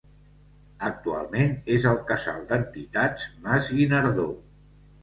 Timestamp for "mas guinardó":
3.47-4.29